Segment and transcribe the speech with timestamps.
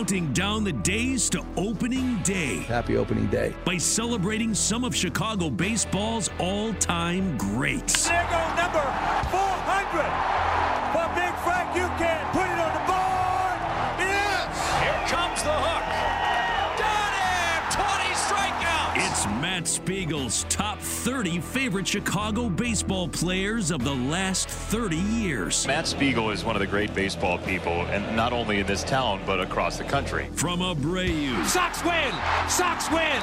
[0.00, 3.54] counting down the days to opening day Happy opening day.
[3.66, 8.08] by celebrating some of Chicago baseball's all time greats.
[8.08, 8.80] There go number
[9.28, 10.08] 400
[10.94, 11.76] for Big Frank.
[11.76, 13.58] You can put it on the board.
[14.00, 14.48] Yes.
[14.80, 15.84] Here comes the hook.
[16.80, 17.60] Got him!
[17.68, 19.10] 20 strikeouts!
[19.10, 25.66] It's Matt Spiegel's top 30 favorite Chicago baseball players of the last 30 years.
[25.66, 29.18] Matt Spiegel is one of the great baseball people, and not only in this town,
[29.24, 30.28] but across the country.
[30.34, 32.12] From Abreu Sox win.
[32.50, 33.22] Sox win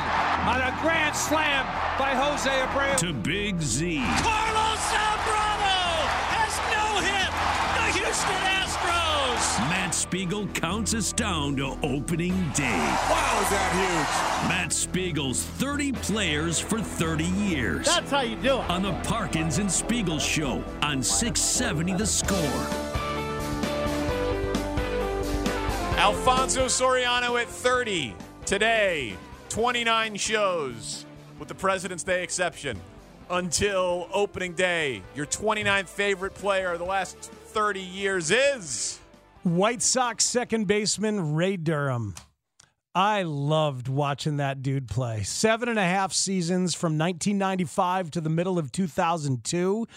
[0.49, 1.67] on a grand slam
[1.99, 2.97] by Jose Abreu.
[2.97, 4.03] to Big Z.
[4.21, 5.26] Carlos Zambrano
[9.37, 9.69] Astros.
[9.69, 12.77] Matt Spiegel counts us down to opening day.
[13.09, 14.49] Wow, is that huge?
[14.49, 17.85] Matt Spiegel's 30 players for 30 years.
[17.85, 18.69] That's how you do it.
[18.69, 22.37] on the Parkins and Spiegel Show on 670 The Score.
[25.97, 29.15] Alfonso Soriano at 30 today.
[29.49, 31.05] 29 shows
[31.39, 32.79] with the President's Day exception
[33.29, 35.01] until opening day.
[35.15, 38.99] Your 29th favorite player of the last 30 years is.
[39.55, 42.15] White Sox second baseman Ray Durham.
[42.93, 45.23] I loved watching that dude play.
[45.23, 49.87] Seven and a half seasons from 1995 to the middle of 2002.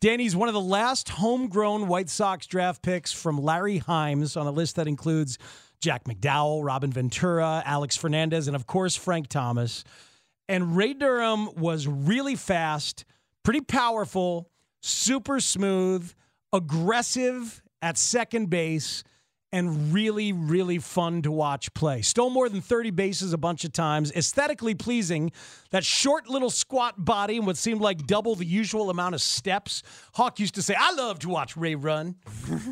[0.00, 4.50] Danny's one of the last homegrown White Sox draft picks from Larry Himes on a
[4.50, 5.38] list that includes
[5.80, 9.84] Jack McDowell, Robin Ventura, Alex Fernandez, and of course Frank Thomas.
[10.48, 13.04] And Ray Durham was really fast,
[13.42, 14.48] pretty powerful,
[14.80, 16.10] super smooth,
[16.54, 19.04] aggressive at second base,
[19.52, 22.00] and really, really fun to watch play.
[22.00, 25.30] Stole more than 30 bases a bunch of times, aesthetically pleasing.
[25.70, 29.82] That short little squat body and what seemed like double the usual amount of steps.
[30.14, 32.16] Hawk used to say, I love to watch Ray run.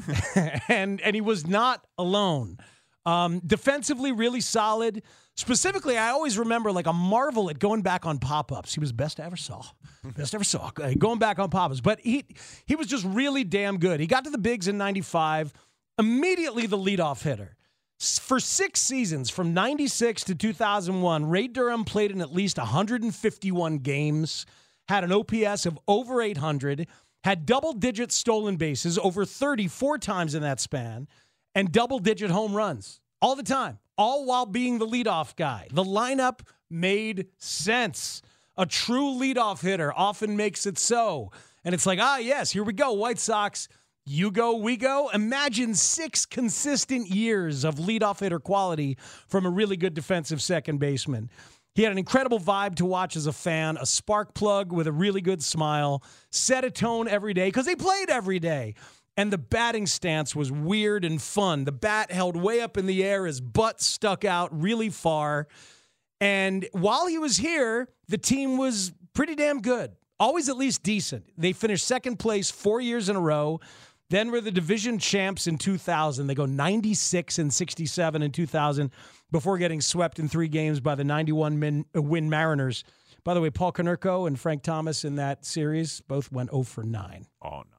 [0.68, 2.56] and, and he was not alone.
[3.04, 5.02] Um, defensively, really solid.
[5.36, 8.74] Specifically, I always remember like a marvel at going back on pop ups.
[8.74, 9.64] He was the best I ever saw,
[10.16, 10.70] best I ever saw.
[10.80, 12.24] uh, Going back on pop ups, but he
[12.66, 13.98] he was just really damn good.
[13.98, 15.52] He got to the bigs in '95,
[15.98, 17.56] immediately the leadoff hitter.
[17.98, 24.44] For six seasons, from 96 to 2001, Ray Durham played in at least 151 games,
[24.88, 26.88] had an OPS of over 800,
[27.22, 31.06] had double digit stolen bases over 34 times in that span,
[31.54, 35.68] and double digit home runs all the time, all while being the leadoff guy.
[35.70, 38.20] The lineup made sense.
[38.56, 41.30] A true leadoff hitter often makes it so.
[41.64, 43.68] And it's like, ah, yes, here we go, White Sox.
[44.04, 45.08] You go, we go.
[45.14, 48.98] Imagine six consistent years of leadoff hitter quality
[49.28, 51.30] from a really good defensive second baseman.
[51.76, 54.92] He had an incredible vibe to watch as a fan, a spark plug with a
[54.92, 58.74] really good smile, set a tone every day because he played every day.
[59.16, 61.64] And the batting stance was weird and fun.
[61.64, 65.48] The bat held way up in the air, his butt stuck out really far.
[66.20, 69.92] And while he was here, the team was pretty damn good.
[70.18, 71.26] Always at least decent.
[71.36, 73.60] They finished second place four years in a row.
[74.08, 76.26] Then were the division champs in 2000.
[76.26, 78.90] They go 96 and 67 in 2000
[79.30, 82.84] before getting swept in three games by the 91 min, uh, win Mariners.
[83.24, 86.84] By the way, Paul Konerko and Frank Thomas in that series both went 0 for
[86.84, 87.26] 9.
[87.42, 87.71] Oh, no.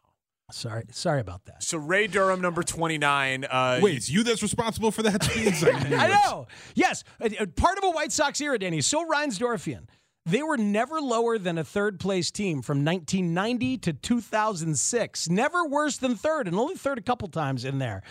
[0.53, 1.63] Sorry, sorry about that.
[1.63, 3.45] So Ray Durham, number 29.
[3.45, 5.23] Uh, Wait, it's you that's responsible for that?
[5.31, 5.63] Speeds?
[5.63, 6.47] I, I know.
[6.75, 8.81] Yes, uh, uh, part of a White Sox era, Danny.
[8.81, 9.87] So Reinsdorfian.
[10.25, 15.29] They were never lower than a third place team from 1990 to 2006.
[15.29, 18.03] Never worse than third, and only third a couple times in there.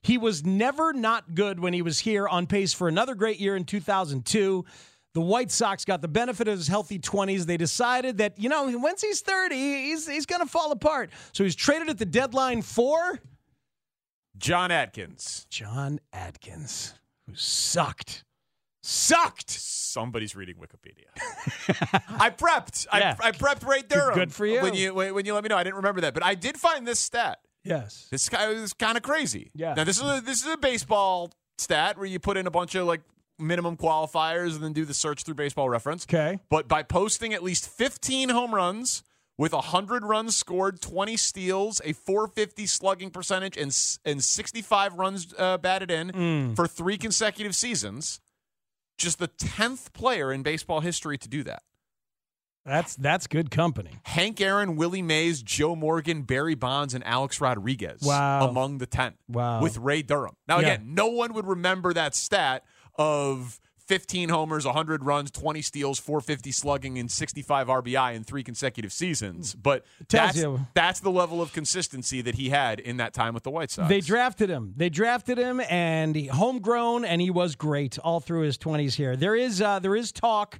[0.00, 3.56] He was never not good when he was here, on pace for another great year
[3.56, 4.64] in 2002.
[5.18, 7.44] The White Sox got the benefit of his healthy 20s.
[7.44, 11.10] They decided that, you know, once he's 30, he's, he's going to fall apart.
[11.32, 13.18] So he's traded at the deadline for
[14.36, 15.48] Jon Adkins.
[15.50, 16.94] Jon Adkins,
[17.26, 18.22] who sucked.
[18.80, 19.50] Sucked.
[19.50, 21.10] Somebody's reading Wikipedia.
[22.20, 22.86] I prepped.
[22.94, 23.16] Yeah.
[23.20, 24.14] I, I prepped Ray Durham.
[24.14, 24.62] Good for you.
[24.62, 26.56] When you when when you let me know, I didn't remember that, but I did
[26.56, 27.40] find this stat.
[27.64, 28.06] Yes.
[28.12, 29.50] This guy was kind of crazy.
[29.52, 29.74] Yeah.
[29.74, 32.76] Now this is a, this is a baseball stat where you put in a bunch
[32.76, 33.00] of like
[33.38, 36.04] minimum qualifiers and then do the search through Baseball Reference.
[36.04, 36.38] Okay.
[36.50, 39.02] But by posting at least 15 home runs
[39.36, 45.58] with 100 runs scored, 20 steals, a 450 slugging percentage, and and 65 runs uh,
[45.58, 46.56] batted in Mm.
[46.56, 48.20] for three consecutive seasons,
[48.98, 51.62] just the 10th player in baseball history to do that.
[52.64, 53.92] That's that's good company.
[54.02, 58.46] Hank Aaron, Willie Mays, Joe Morgan, Barry Bonds, and Alex Rodriguez Wow.
[58.48, 59.62] among the 10 Wow.
[59.62, 60.34] with Ray Durham.
[60.46, 60.72] Now, Yeah.
[60.74, 62.64] again, no one would remember that stat
[62.98, 68.92] of 15 homers, 100 runs, 20 steals, 450 slugging, and 65 RBI in three consecutive
[68.92, 69.54] seasons.
[69.54, 73.50] But that's, that's the level of consistency that he had in that time with the
[73.50, 73.88] White Sox.
[73.88, 74.74] They drafted him.
[74.76, 78.94] They drafted him, and he, homegrown, and he was great all through his twenties.
[78.94, 80.58] Here, there is uh, there is talk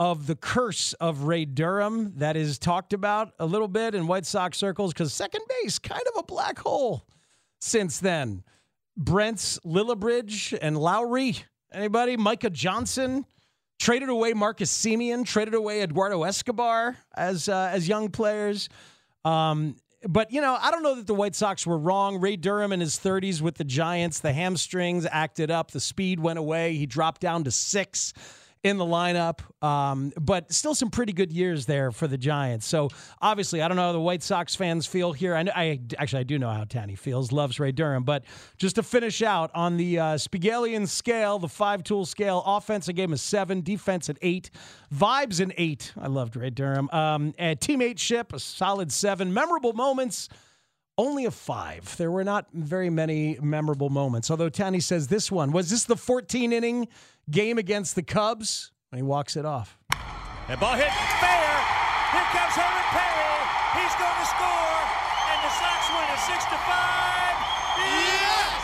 [0.00, 4.26] of the curse of Ray Durham that is talked about a little bit in White
[4.26, 7.06] Sox circles because second base kind of a black hole
[7.60, 8.42] since then.
[8.96, 11.36] Brent's Lillibridge and Lowry.
[11.72, 12.16] Anybody?
[12.16, 13.24] Micah Johnson
[13.78, 18.68] traded away Marcus Semien, traded away Eduardo Escobar as uh, as young players.
[19.24, 19.76] Um,
[20.06, 22.20] but you know, I don't know that the White Sox were wrong.
[22.20, 26.38] Ray Durham in his 30s with the Giants, the hamstrings acted up, the speed went
[26.38, 26.74] away.
[26.74, 28.12] He dropped down to six
[28.64, 32.64] in the lineup, um, but still some pretty good years there for the Giants.
[32.64, 35.34] So obviously, I don't know how the White Sox fans feel here.
[35.34, 38.04] I, I actually I do know how Tanny feels, loves Ray Durham.
[38.04, 38.24] But
[38.58, 40.16] just to finish out on the uh,
[40.86, 44.50] scale, the five tool scale, offense I gave him a seven, defense at eight,
[44.94, 45.92] vibes an eight.
[46.00, 46.88] I loved Ray Durham.
[46.90, 47.98] Um, and teammate
[48.32, 49.34] a solid seven.
[49.34, 50.28] Memorable moments
[50.98, 51.96] only a five.
[51.96, 54.30] There were not very many memorable moments.
[54.30, 56.88] Although Tanny says this one was this the 14 inning
[57.30, 59.78] game against the Cubs when he walks it off.
[60.48, 61.52] And ball hit fair.
[62.12, 63.40] Here comes Herbert Perry.
[63.80, 64.80] He's going to score.
[65.32, 67.32] And the Sox win it 6 to 5.
[67.80, 68.62] Yes!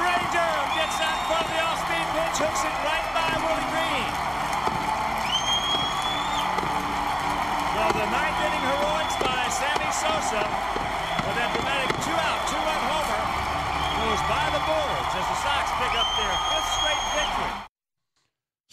[0.00, 0.96] Ray Durham gets
[1.28, 4.12] front of the off-speed pitch, hooks it right by Willie Greene.
[7.74, 10.44] Well, the ninth inning heroics by Sammy Sosa
[11.24, 13.22] with that dramatic two-out, two-run homer
[14.04, 17.73] goes by the boards as the Sox pick up their fifth straight victory.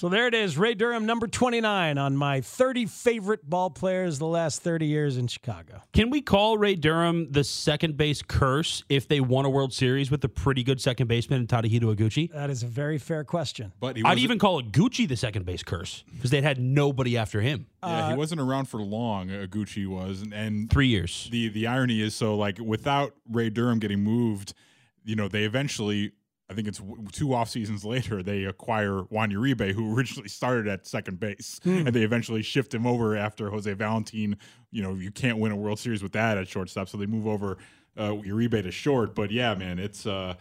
[0.02, 4.26] So there it is, Ray Durham, number 29 on my 30 favorite ball players the
[4.26, 5.84] last 30 years in Chicago.
[5.94, 10.10] Can we call Ray Durham the second base curse if they won a World Series
[10.10, 12.32] with a pretty good second baseman in Tadahito Iguchi?
[12.34, 13.74] That is a very fair question.
[13.80, 17.40] But he I'd even call Iguchi the second base curse because they'd had nobody after
[17.40, 17.68] him.
[17.84, 19.30] yeah, he wasn't around for long.
[19.30, 21.30] Uh, Gucci was, and, and Three years.
[21.32, 24.56] the the irony is so like without Ray Durham getting moved,
[25.04, 26.14] you know, they eventually.
[26.52, 30.68] I think it's w- two off seasons later they acquire Juan Uribe, who originally started
[30.68, 34.38] at second base, and they eventually shift him over after Jose Valentin.
[34.72, 37.26] You know, you can't win a World Series with that at shortstop, so they move
[37.26, 37.58] over
[37.98, 39.16] uh, Uribe to short.
[39.16, 40.34] But yeah, man, it's uh,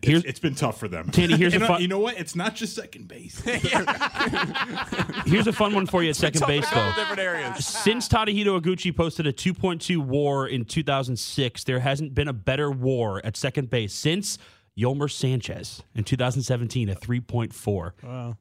[0.00, 1.10] Here's it's, it's been tough for them.
[1.10, 2.18] Tandy, here's And, a uh, fun- you know what?
[2.18, 3.40] It's not just second base.
[5.26, 6.92] here's a fun one for you at second base though.
[6.96, 7.66] different areas.
[7.66, 13.20] Since Tadahito Iguchi posted a 2.2 WAR in 2006, there hasn't been a better WAR
[13.24, 14.38] at second base since
[14.78, 17.92] Yolmer Sanchez in 2017 at 3.4.
[18.02, 18.36] Wow.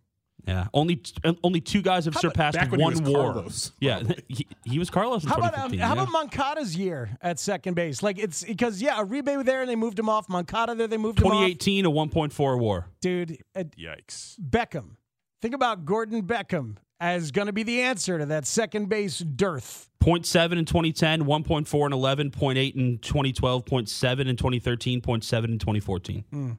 [0.48, 1.02] Yeah, only
[1.44, 3.34] only two guys have surpassed back when he one was WAR.
[3.34, 5.80] Carlos, yeah, he, he was Carlos in How about um, 2015.
[5.82, 8.02] how about Moncada's year at second base?
[8.02, 10.30] Like it's because yeah, Uribe was there and they moved him off.
[10.30, 11.34] Moncada there they moved him off.
[11.34, 12.88] 2018 a 1.4 WAR.
[13.02, 14.40] Dude, uh, Yikes.
[14.40, 14.96] Beckham.
[15.44, 19.90] Think about Gordon Beckham as going to be the answer to that second base dearth.
[20.04, 26.24] 0.7 in 2010, 1.4 in 11, 0.8 in 2012, 0.7 in 2013, 0.7 in 2014.
[26.30, 26.52] Hmm.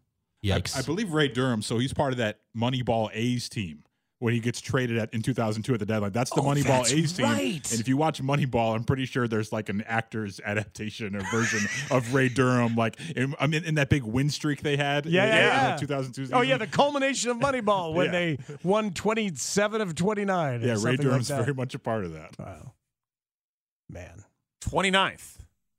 [0.44, 0.77] Yikes.
[0.77, 3.85] I believe Ray Durham, so he's part of that Moneyball A's team
[4.22, 6.12] when he gets traded at in 2002 at the deadline.
[6.12, 7.26] That's the oh, Moneyball Oh, that's A's team.
[7.26, 11.58] And if you watch Moneyball, I'm pretty sure there's like an actor's adaptation or version
[11.90, 15.06] of Ray Durham, like in, I mean, in that big win streak they had.
[15.06, 15.66] Yeah, in, yeah, in yeah.
[15.70, 18.12] that 2002 Oh yeah, the culmination of Moneyball when Yeah.
[18.12, 20.62] they won 27 of 29.
[20.62, 22.38] yeah, Ray Durham's like very much a part of that.
[22.38, 22.74] Wow.
[23.90, 24.22] Man.
[24.60, 25.38] 29th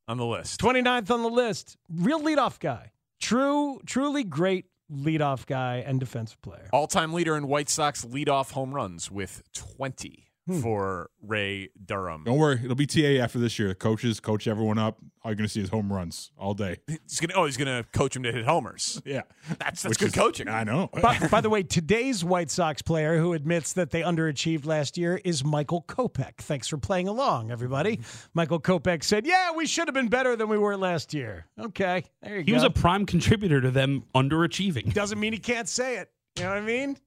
[0.09, 0.59] on the list.
[0.59, 1.77] 29th on the list.
[1.89, 2.91] Real leadoff guy.
[3.21, 6.69] True, truly great leadoff guy and defensive player.
[6.73, 10.59] All time leader in White Sox leadoff home runs with 20 Hmm.
[10.59, 12.25] for Ray Durham.
[12.25, 13.69] Don't worry, it'll be TA after this year.
[13.69, 14.97] The coaches coach everyone up.
[15.23, 16.79] All you're going to see is home runs all day.
[16.85, 19.01] He's gonna, oh, he's going to coach him to hit homers.
[19.05, 19.21] Yeah,
[19.57, 20.49] That's, that's Which good is- coaching.
[20.49, 20.89] I know.
[21.01, 25.21] by, by the way, today's White Sox player who admits that they underachieved last year
[25.23, 26.35] is Michael Kopech.
[26.39, 28.01] Thanks for playing along, everybody.
[28.33, 32.03] Michael Kopech said, "Yeah, we should have been better than we were last year." Okay,
[32.21, 32.47] there you he go.
[32.47, 34.93] He was a prime contributor to them underachieving.
[34.93, 36.09] Doesn't mean he can't say it.
[36.37, 36.97] You know what I mean?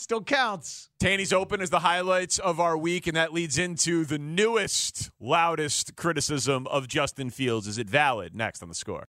[0.00, 0.90] Still counts.
[1.00, 5.96] Tanny's Open is the highlights of our week, and that leads into the newest, loudest
[5.96, 7.66] criticism of Justin Fields.
[7.66, 8.32] Is it valid?
[8.32, 9.06] Next on the score.